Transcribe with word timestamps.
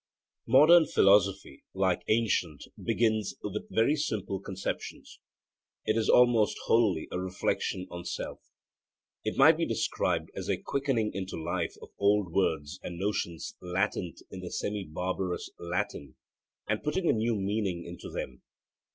Modern 0.47 0.87
philosophy, 0.87 1.63
like 1.75 2.01
ancient, 2.07 2.63
begins 2.83 3.35
with 3.43 3.69
very 3.69 3.95
simple 3.95 4.39
conceptions. 4.39 5.19
It 5.85 5.95
is 5.95 6.09
almost 6.09 6.57
wholly 6.63 7.07
a 7.11 7.19
reflection 7.19 7.85
on 7.91 8.03
self. 8.05 8.39
It 9.23 9.37
might 9.37 9.57
be 9.57 9.65
described 9.67 10.31
as 10.35 10.49
a 10.49 10.57
quickening 10.57 11.13
into 11.13 11.37
life 11.39 11.75
of 11.83 11.89
old 11.99 12.33
words 12.33 12.79
and 12.81 12.97
notions 12.97 13.55
latent 13.61 14.23
in 14.31 14.39
the 14.39 14.49
semi 14.49 14.85
barbarous 14.85 15.51
Latin, 15.59 16.15
and 16.67 16.81
putting 16.81 17.07
a 17.07 17.13
new 17.13 17.35
meaning 17.35 17.83
into 17.85 18.09
them. 18.09 18.41